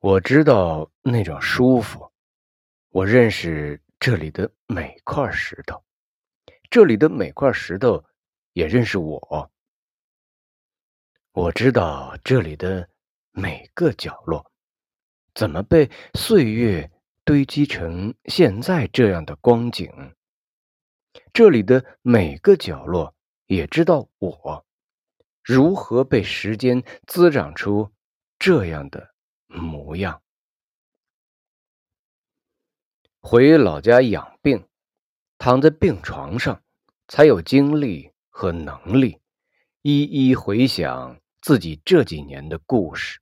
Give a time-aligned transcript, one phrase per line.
[0.00, 2.12] 我知道那种舒服，
[2.90, 5.82] 我认识这里的每块石头，
[6.70, 8.04] 这里的每块石头
[8.52, 9.50] 也认识我。
[11.32, 12.88] 我知道这里的
[13.32, 14.52] 每个角落，
[15.34, 16.88] 怎么被岁月
[17.24, 20.14] 堆积成现在这样的光景。
[21.32, 23.12] 这里的每个角落
[23.46, 24.64] 也知道我
[25.42, 27.90] 如何被时间滋长出
[28.38, 29.12] 这样的
[29.48, 30.22] 模样。
[33.20, 34.68] 回老家养病，
[35.38, 36.62] 躺在病床上，
[37.08, 39.18] 才有精力和能力
[39.82, 43.20] 一一回想自己这几年的故事，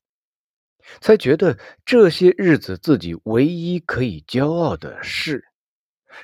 [1.01, 5.49] 才觉得这些日子自己唯一可以骄傲的事，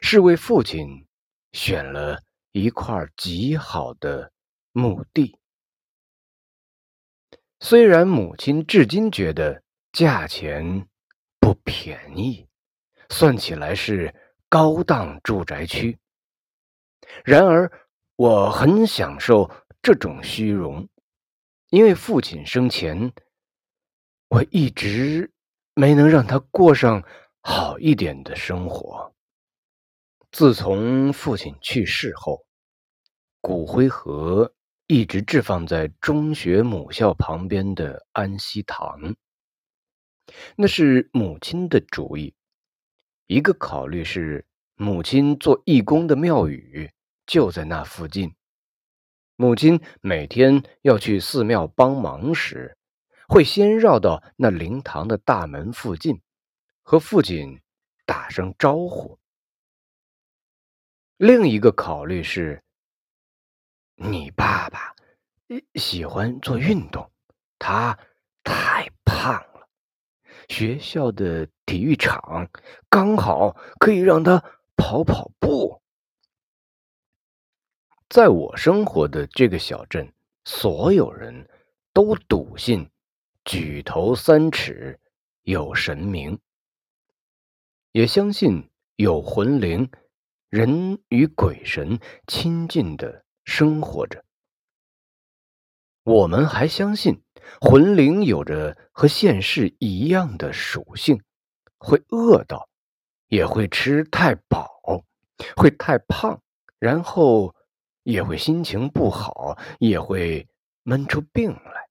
[0.00, 1.06] 是为父亲。
[1.54, 2.22] 选了
[2.52, 4.32] 一块极好的
[4.72, 5.38] 墓地，
[7.60, 10.88] 虽然母亲至今觉得价钱
[11.38, 12.48] 不便宜，
[13.10, 14.14] 算起来是
[14.48, 15.98] 高档住宅区，
[17.24, 17.70] 然而
[18.16, 19.50] 我很享受
[19.82, 20.88] 这种虚荣，
[21.68, 23.12] 因为父亲生前，
[24.28, 25.30] 我一直
[25.74, 27.04] 没能让他过上
[27.42, 29.14] 好一点的生活。
[30.30, 32.46] 自从父亲去世后，
[33.42, 34.54] 骨灰盒
[34.86, 39.14] 一直置放在中学母校旁边的安息堂。
[40.56, 42.34] 那是母亲的主意。
[43.26, 46.90] 一个考虑是，母亲做义工的庙宇
[47.26, 48.34] 就在那附近。
[49.36, 52.76] 母亲每天要去寺庙帮忙时，
[53.28, 56.20] 会先绕到那灵堂的大门附近，
[56.82, 57.60] 和父亲
[58.04, 59.18] 打声招呼。
[61.16, 62.62] 另一个考虑是，
[63.96, 64.94] 你爸爸
[65.74, 67.10] 喜欢做运动，
[67.58, 67.98] 他
[68.44, 69.51] 太胖。
[70.52, 72.46] 学校的体育场
[72.90, 74.44] 刚好可以让他
[74.76, 75.80] 跑跑步。
[78.10, 80.12] 在我生活的这个小镇，
[80.44, 81.48] 所有人
[81.94, 82.90] 都笃信
[83.46, 85.00] 举头三尺
[85.44, 86.38] 有神明，
[87.92, 89.90] 也相信有魂灵。
[90.50, 94.22] 人与鬼神亲近的生活着，
[96.02, 97.22] 我们还相信
[97.60, 101.22] 魂灵有着和现世一样的属性，
[101.78, 102.68] 会饿到，
[103.28, 105.04] 也会吃太饱，
[105.56, 106.40] 会太胖，
[106.78, 107.54] 然后
[108.02, 110.48] 也会心情不好，也会
[110.82, 111.88] 闷出病来。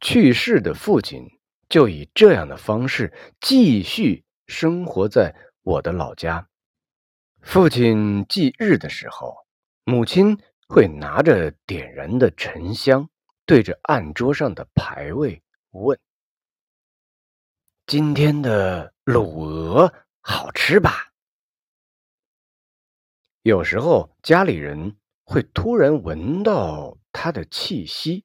[0.00, 1.26] 去世的父亲
[1.68, 6.48] 就以这样的方式继续生活在我的老家。
[7.40, 9.46] 父亲忌日的时候，
[9.84, 10.38] 母亲
[10.68, 13.08] 会拿着点燃的沉香，
[13.46, 15.98] 对着案桌上的牌位问
[17.86, 21.12] ：“今天的卤鹅好吃吧？”
[23.42, 28.24] 有时候家里人会突然闻到他的气息，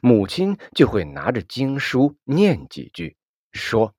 [0.00, 3.16] 母亲就会拿着经书念几句，
[3.50, 3.94] 说：“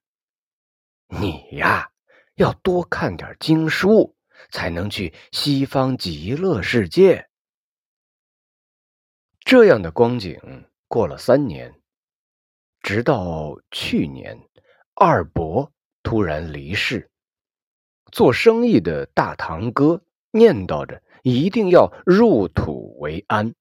[1.08, 1.92] 你呀，
[2.36, 4.16] 要多看点经书。”
[4.52, 7.30] 才能去西方极乐世界。
[9.54, 11.76] 这样的光景过了三年，
[12.82, 14.36] 直到去年，
[14.96, 15.72] 二伯
[16.02, 17.12] 突然离世。
[18.12, 23.54] 做生意的大堂哥念叨着一定要入土为安，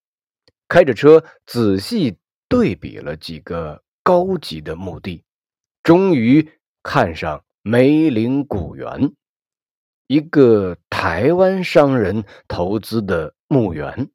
[0.66, 2.16] 开着车仔细
[2.48, 5.22] 对比了几个高级的墓地，
[5.82, 6.52] 终于
[6.82, 9.12] 看上梅林古园。
[10.06, 14.10] 一个台湾商人投资的墓园，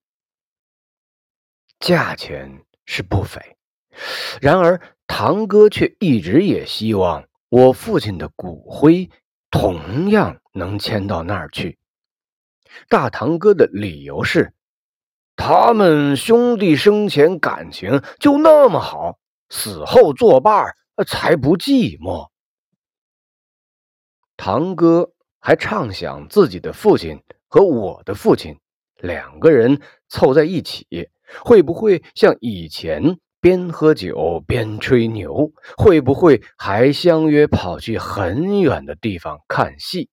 [1.79, 3.57] 价钱是不菲。
[4.41, 9.09] 然而，堂哥却一直也希望我父亲的骨灰
[9.49, 11.77] 同样能迁到那儿去。
[12.89, 14.53] 大堂哥的理由是，
[15.35, 20.75] 他们兄弟生前感情就那么好，死后作伴
[21.07, 22.29] 才不寂寞。
[24.35, 25.13] 堂哥。
[25.39, 28.59] 还畅想自己的父亲和我的父亲
[28.97, 31.09] 两个人凑在一起，
[31.43, 35.51] 会不会像以前边喝酒边吹牛？
[35.77, 40.09] 会不会还相约跑去很远的地方看戏？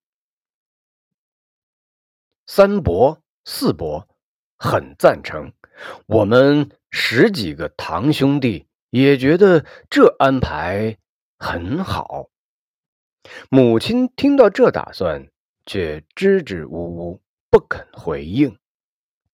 [2.46, 4.06] 三伯、四伯
[4.58, 5.52] 很赞成，
[6.06, 10.98] 我们十几个堂兄弟也觉得这安排
[11.38, 12.28] 很好。
[13.48, 15.28] 母亲听到这打算，
[15.64, 18.58] 却支支吾吾不肯回应，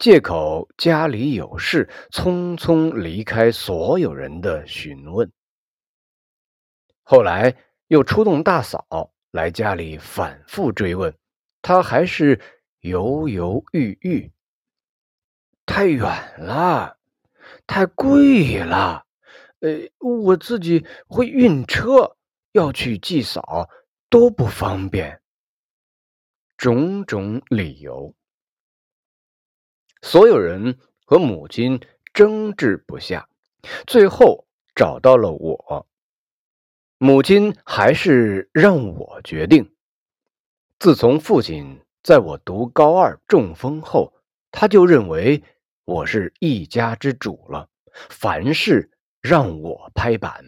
[0.00, 5.30] 借口家里有事，匆匆离开所有人的询问。
[7.02, 7.54] 后来
[7.88, 11.14] 又出动大嫂来家里反复追问，
[11.60, 12.40] 他还是
[12.80, 14.32] 犹犹豫豫。
[15.66, 16.00] 太远
[16.38, 16.96] 了，
[17.66, 19.04] 太贵了，
[19.60, 22.16] 呃，我自己会晕车，
[22.52, 23.68] 要去祭扫
[24.08, 25.20] 都不方便。
[26.56, 28.14] 种种理由，
[30.02, 31.80] 所有人和母亲
[32.12, 33.28] 争执不下，
[33.86, 35.86] 最后找到了我。
[36.98, 39.72] 母亲还是让我决定。
[40.78, 44.14] 自从父亲在我读高二中风后，
[44.50, 45.42] 他就认为
[45.84, 47.68] 我是一家之主了，
[48.08, 50.44] 凡事让我拍板。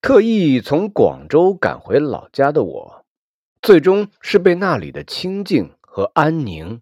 [0.00, 3.06] 特意从广州赶回老家的我，
[3.60, 6.80] 最终是被那里的清静和安宁。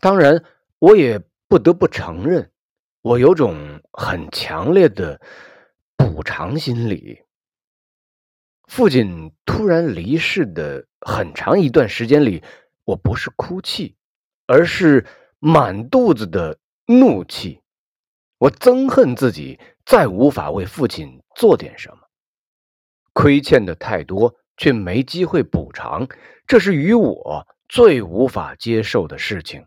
[0.00, 0.44] 当然，
[0.78, 2.50] 我也不得不承认，
[3.02, 5.20] 我有种很强烈的。
[5.98, 7.22] 补偿心理。
[8.68, 12.42] 父亲突然离世的很长一段时间里，
[12.84, 13.96] 我不是哭泣，
[14.46, 15.06] 而是
[15.38, 17.60] 满肚子的怒气。
[18.38, 21.98] 我憎恨自己再无法为父亲做点什么，
[23.12, 26.08] 亏欠的太多，却没机会补偿，
[26.46, 29.66] 这是与我最无法接受的事情。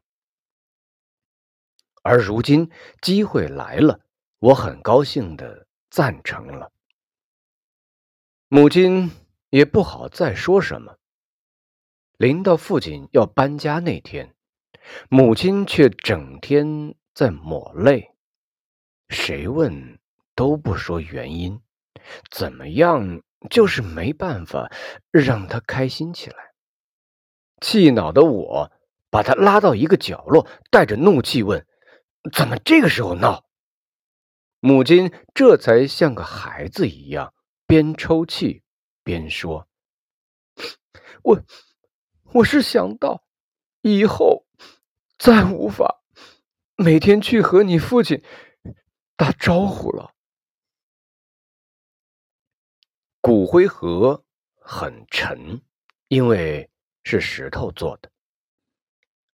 [2.03, 2.69] 而如今
[3.01, 4.01] 机会来了，
[4.39, 5.65] 我很高兴的。
[5.91, 6.71] 赞成了，
[8.47, 9.09] 母亲
[9.49, 10.99] 也不好再说什么。
[12.15, 14.35] 临到父亲要搬家那天，
[15.09, 18.11] 母亲却整天在抹泪，
[19.09, 19.99] 谁问
[20.35, 21.59] 都不说原因，
[22.29, 24.71] 怎么样就是没办法
[25.09, 26.48] 让他开心起来。
[27.61, 28.71] 气恼的我
[29.09, 31.65] 把他拉到一个角落，带着怒气问
[32.33, 33.45] ：“怎么这个时候闹？”
[34.61, 37.33] 母亲这才像个孩子一样，
[37.65, 38.63] 边抽泣
[39.03, 39.67] 边说
[41.23, 41.41] ：“我
[42.33, 43.23] 我是想到
[43.81, 44.45] 以后
[45.17, 46.01] 再无法
[46.75, 48.21] 每天去和你父亲
[49.15, 50.13] 打招呼了。”
[53.21, 54.23] 骨灰盒
[54.55, 55.61] 很沉，
[56.07, 56.68] 因为
[57.03, 58.09] 是石头做的。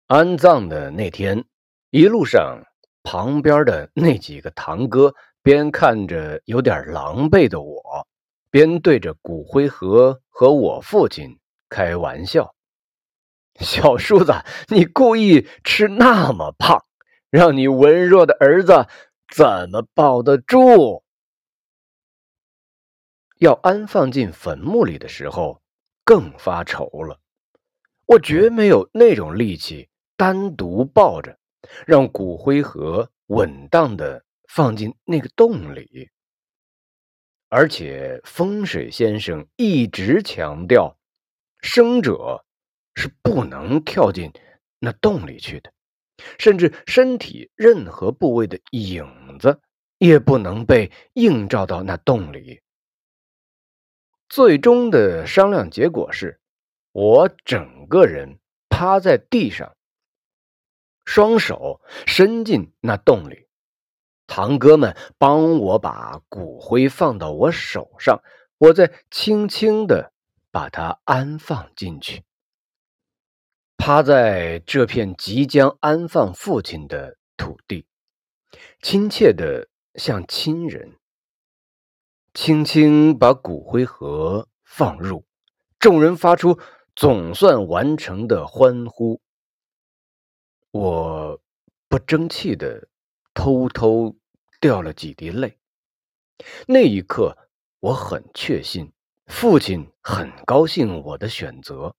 [0.08, 1.46] 安葬的那天，
[1.90, 2.64] 一路上。
[3.08, 5.14] 旁边的那几个堂哥
[5.44, 8.08] 边看着有点狼狈的我，
[8.50, 11.40] 边对着骨灰盒和我父亲
[11.70, 12.56] 开玩笑
[13.62, 14.34] ：“小叔子，
[14.70, 16.84] 你故意吃那么胖，
[17.30, 18.88] 让你文弱的儿子
[19.32, 21.04] 怎么抱得住？”
[23.38, 25.62] 要安放进坟墓里的时候，
[26.04, 27.20] 更发愁了。
[28.06, 31.38] 我绝没有那种力气单独抱着。
[31.88, 36.12] 让骨灰盒稳当的放进那个洞里，
[37.50, 40.96] 而且风水先生一直强调，
[41.62, 42.46] 生者
[42.94, 44.32] 是不能跳进
[44.78, 45.74] 那洞里去的，
[46.38, 49.60] 甚至身体任何部位的影子
[49.98, 52.62] 也不能被映照到那洞里。
[54.30, 56.40] 最终的商量结果是，
[56.96, 58.40] 我整个人
[58.70, 59.76] 趴在地上。
[61.04, 63.50] 双手伸进那洞里，
[64.28, 68.24] 堂哥们帮我把骨灰放到我手上，
[68.58, 70.14] 我再轻轻的
[70.52, 72.24] 把它安放进去。
[73.76, 77.86] 趴在这片即将安放父亲的土地，
[78.82, 80.98] 亲切的像亲人。
[82.34, 85.26] 轻轻把骨灰盒放入，
[85.78, 86.58] 众人发出
[86.96, 89.22] 总算完成的欢呼。
[90.72, 91.42] 我
[91.90, 92.88] 不争气的
[93.34, 94.16] 偷偷
[94.62, 95.58] 掉了几滴泪。
[96.68, 97.38] 那一刻，
[97.80, 98.92] 我很确信，
[99.26, 101.96] 父亲很高兴我的选择。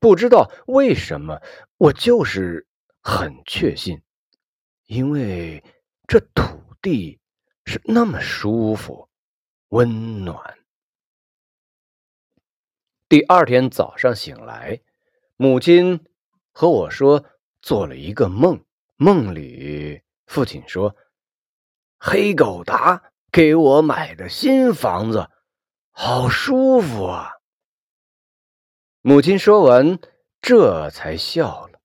[0.00, 1.40] 不知道为什么，
[1.76, 2.66] 我就是
[3.00, 4.02] 很确信，
[4.86, 5.62] 因为
[6.06, 7.20] 这土地
[7.64, 9.08] 是那么舒服、
[9.68, 10.57] 温暖。
[13.08, 14.80] 第二天早上醒来，
[15.36, 16.04] 母亲
[16.52, 17.24] 和我说。
[17.60, 18.64] 做了一个梦，
[18.96, 20.94] 梦里父亲说
[21.98, 25.28] ：“黑狗达给我买的新房子，
[25.90, 27.32] 好舒服啊。”
[29.02, 29.98] 母亲说完，
[30.40, 31.80] 这才笑了。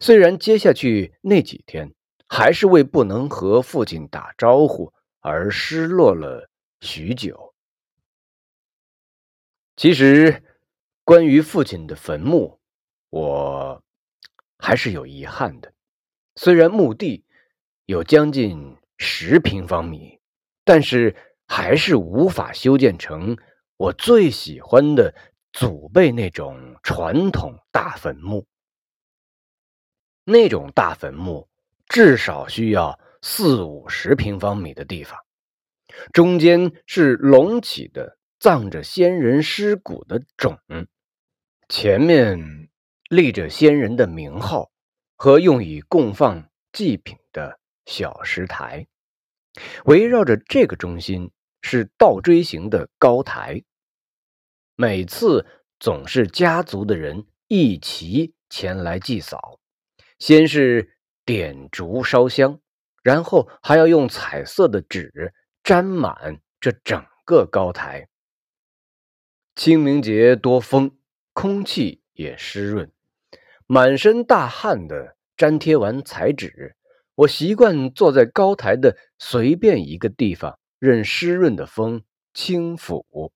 [0.00, 1.92] 虽然接下去那几天
[2.28, 6.48] 还是为不能和父亲打招呼而失落了
[6.80, 7.54] 许久。
[9.74, 10.44] 其实，
[11.08, 12.60] 关于父亲的坟墓，
[13.08, 13.82] 我。
[14.58, 15.72] 还是有遗憾的，
[16.34, 17.24] 虽然墓地
[17.86, 20.20] 有将近十平方米，
[20.64, 23.38] 但是还是无法修建成
[23.78, 25.14] 我最喜欢的
[25.52, 28.46] 祖辈那种传统大坟墓。
[30.24, 31.48] 那种大坟墓
[31.86, 35.18] 至少需要四五十平方米的地方，
[36.12, 40.58] 中间是隆起的葬着先人尸骨的冢，
[41.68, 42.70] 前面
[43.10, 44.72] 立着先人的名号
[45.16, 48.86] 和用以供放祭品的小石台。
[49.84, 53.62] 围绕着这个中心是倒锥形的高台，
[54.76, 55.46] 每次
[55.78, 59.60] 总是家族的人一齐前来祭扫，
[60.18, 60.96] 先是
[61.26, 62.60] 点烛烧香，
[63.02, 68.08] 然后还要用彩色的纸沾满这整个高台。
[69.54, 70.97] 清明节多风，
[71.40, 72.90] 空气也湿润，
[73.68, 76.74] 满身大汗的粘贴完彩纸。
[77.14, 82.02] 我习惯坐在高台的随便一个地方，任湿润的风
[82.34, 83.30] 轻抚。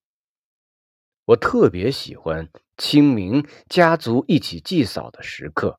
[1.27, 5.79] 我特别喜欢清明家族一起祭扫的时刻。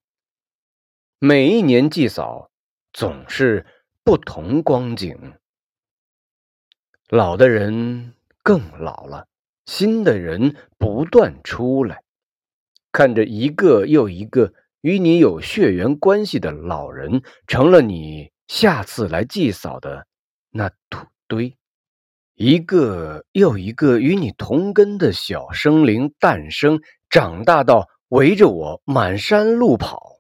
[1.19, 2.49] 每一年祭扫
[2.93, 3.65] 总是
[4.01, 5.33] 不同光景，
[7.09, 9.27] 老的人更老了，
[9.65, 12.02] 新的人不断出来，
[12.93, 14.53] 看着一个又一个。
[14.83, 20.05] 与你有血缘关系的老人，成了你下次来祭扫的
[20.49, 21.55] 那土堆；
[22.35, 30.19] 一个又一个与你同根的小生灵诞生、长大到围着我满山路跑，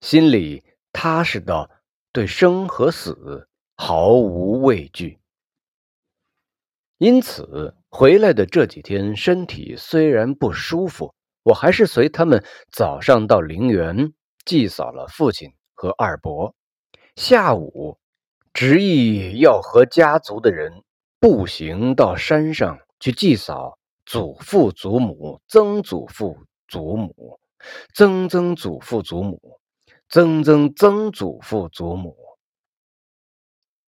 [0.00, 1.70] 心里踏实到
[2.12, 3.46] 对生和死
[3.76, 5.18] 毫无畏惧。
[6.96, 11.14] 因此，回来的这几天，身体虽然不舒服。
[11.44, 14.14] 我还是随他们早上到陵园
[14.46, 16.54] 祭扫了父亲和二伯，
[17.16, 17.98] 下午
[18.54, 20.82] 执意要和家族的人
[21.20, 27.38] 步行到山上去祭扫祖父祖母、曾祖父祖母、
[27.94, 29.60] 曾曾祖父祖母、
[30.08, 32.16] 曾曾曾祖父祖母。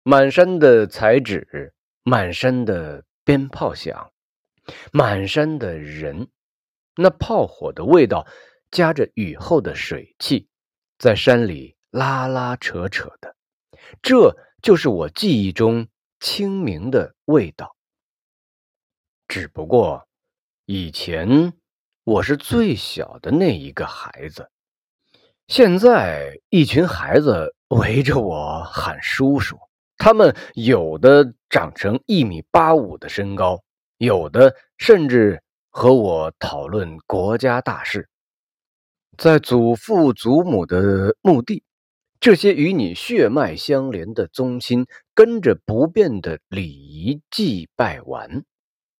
[0.01, 4.11] 满山的彩纸，满山的鞭炮响，
[4.91, 6.27] 满山的人。
[6.95, 8.27] 那炮火的味道，
[8.69, 10.47] 夹着雨后的水汽，
[10.99, 13.35] 在山里拉拉扯扯的，
[14.01, 15.87] 这就是我记忆中
[16.19, 17.75] 清明的味道。
[19.27, 20.07] 只不过，
[20.65, 21.53] 以前
[22.03, 24.51] 我是最小的那一个孩子，
[25.47, 29.57] 现在一群孩子围着我喊叔叔，
[29.97, 33.63] 他们有的长成一米八五的身高，
[33.97, 35.42] 有的甚至。
[35.75, 38.07] 和我讨论国家大事，
[39.17, 41.63] 在祖父祖母的墓地，
[42.19, 48.45] 这些与你血脉相连的宗亲，跟着不变的礼仪祭拜完，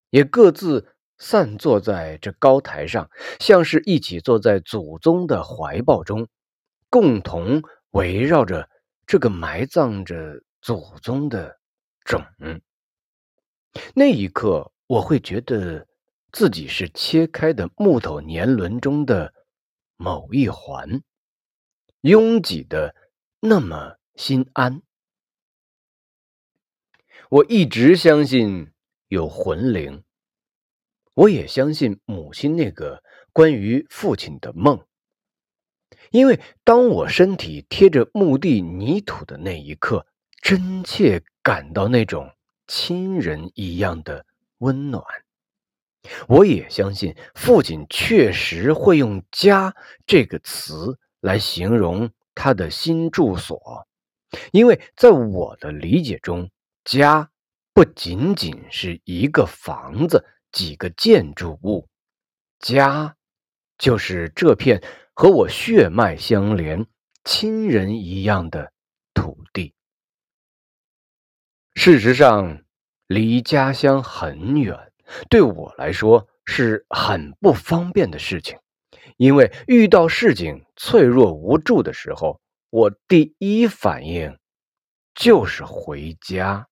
[0.09, 3.07] 也各自散坐在这高台上，
[3.39, 6.27] 像是一起坐在祖宗的怀抱中，
[6.89, 7.61] 共同
[7.91, 8.67] 围绕着
[9.05, 11.59] 这个埋葬着祖宗的
[12.03, 12.25] 冢。
[13.93, 15.85] 那一刻，我会觉得。
[16.33, 19.35] 自己是切开的木头年轮中的
[19.97, 21.03] 某一环，
[22.01, 22.95] 拥挤的
[23.39, 24.81] 那么心安。
[27.29, 28.71] 我一直相信
[29.09, 30.03] 有魂灵，
[31.13, 34.87] 我也相信母亲那个关于父亲的梦，
[36.09, 40.07] 因为当我身体贴着墓地泥土的那一刻，
[40.41, 42.35] 真切感到那种
[42.65, 44.25] 亲人一样的
[44.57, 45.03] 温暖。
[46.27, 53.87] 我也相信父亲确实会用“家”这个词来形容他的新住所，
[54.51, 56.49] 因为在我的理解中，
[56.83, 57.29] 家
[57.73, 61.87] 不仅仅是一个房子、几个建筑物，
[62.59, 63.15] 家
[63.77, 64.83] 就是这片
[65.13, 66.85] 和我血脉相连、
[67.23, 68.73] 亲人一样的
[69.13, 69.73] 土地。
[71.75, 72.61] 事实上，
[73.07, 74.92] 离家乡很远。
[75.29, 78.57] 对我来说是很不方便的事情，
[79.17, 82.39] 因为遇到事情脆弱无助的时候，
[82.69, 84.37] 我第一反应
[85.15, 86.67] 就是回家。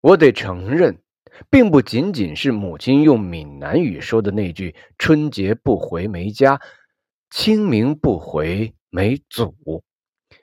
[0.00, 1.00] 我得承认，
[1.48, 6.60] 并不仅仅是母亲用闽南语说的那句“春节不回没家，
[7.30, 9.54] 清明不回没祖”，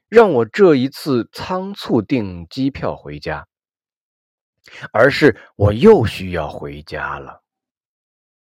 [0.09, 3.47] 让我这一次仓促订机票回家。
[4.91, 7.41] 而是我又需要回家了，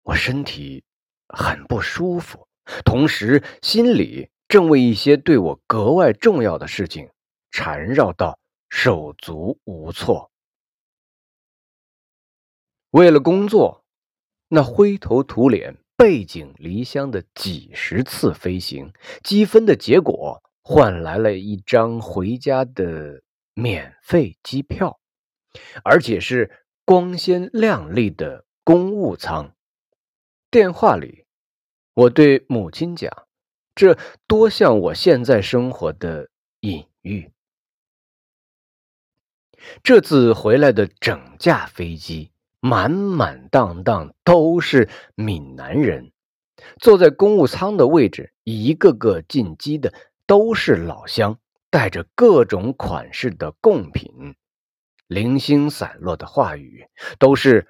[0.03, 0.83] 我身体
[1.27, 2.47] 很不舒服，
[2.83, 7.09] 同时心里正为一些对我格外重要的事情
[7.51, 10.31] 缠绕到手足无措。
[12.91, 13.83] 为了工作，
[14.47, 23.21] 那灰头土脸、背井离乡的几十次飞行，积分的结果换来了一张回家的
[23.53, 24.99] 免费机票，
[25.83, 26.51] 而且是
[26.83, 29.53] 光鲜亮丽的公务舱。
[30.51, 31.25] 电话里，
[31.93, 33.11] 我对母亲讲
[33.75, 33.97] ：“这
[34.27, 36.29] 多像我现在生活的
[36.61, 37.31] 隐喻。”
[39.83, 42.31] 这次回来的整架飞机。
[42.61, 46.11] 满满当当都是闽南人，
[46.79, 49.93] 坐在公务舱的位置，一个个进机的
[50.25, 51.37] 都是老乡，
[51.69, 54.35] 带着各种款式的贡品，
[55.07, 56.87] 零星散落的话语
[57.19, 57.67] 都是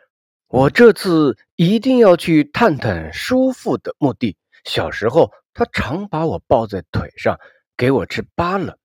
[0.48, 4.38] 我这次一定要去探探叔父的墓地。
[4.64, 7.40] 小时候，他常把我抱在腿上，
[7.78, 8.78] 给我吃扒了。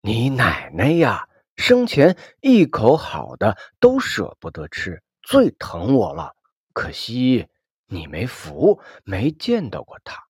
[0.00, 1.28] 你奶奶呀！
[1.56, 6.36] 生前一口好的都舍不得吃，最疼我了。
[6.74, 7.48] 可惜
[7.86, 10.22] 你没福，没见到过他。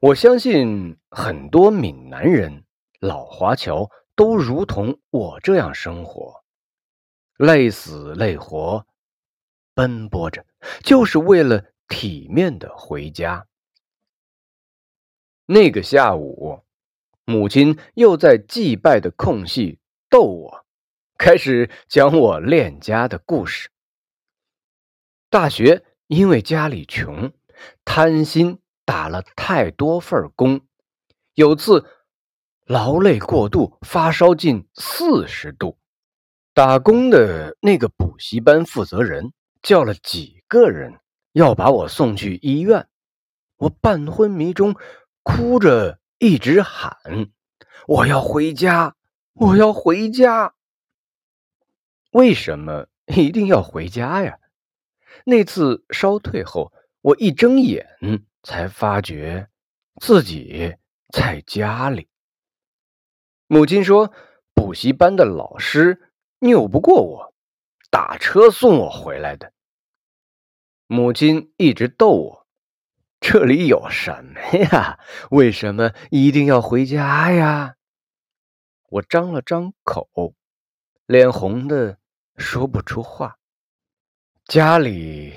[0.00, 2.64] 我相信很多闽南人、
[2.98, 6.44] 老华侨都如同我这样生活，
[7.36, 8.86] 累死累活，
[9.74, 10.44] 奔波着，
[10.82, 13.46] 就是为了体面的回家。
[15.46, 16.60] 那个下午。
[17.26, 19.78] 母亲又在祭拜的空隙
[20.10, 20.66] 逗我，
[21.16, 23.70] 开始讲我恋家的故事。
[25.30, 27.32] 大学因为家里穷，
[27.82, 30.60] 贪心打了太多份工，
[31.32, 31.86] 有次
[32.64, 35.78] 劳累过度，发烧近四十度。
[36.52, 41.00] 打工的那个补习班负责人叫了几个人
[41.32, 42.86] 要把我送去医院，
[43.56, 44.76] 我半昏迷中
[45.22, 45.98] 哭着。
[46.18, 46.96] 一直喊
[47.86, 48.94] ：“我要回家，
[49.34, 50.54] 我要回家。”
[52.12, 54.38] 为什么一定要回家呀？
[55.24, 57.86] 那次烧退后，我一睁眼
[58.42, 59.48] 才发觉
[60.00, 60.76] 自己
[61.12, 62.08] 在家里。
[63.46, 64.12] 母亲说
[64.54, 67.34] ：“补习班的老师拗不过我，
[67.90, 69.52] 打车送我回来的。”
[70.86, 72.46] 母亲一直逗我。
[73.20, 74.98] 这里有什么呀？
[75.30, 77.76] 为什么一定要回家呀？
[78.90, 80.34] 我张了张口，
[81.06, 81.98] 脸红的
[82.36, 83.38] 说不出话。
[84.44, 85.32] 家里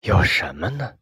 [0.00, 0.94] 有什么呢？